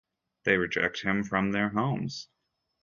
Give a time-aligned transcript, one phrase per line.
[0.45, 2.27] They reject him from their homes.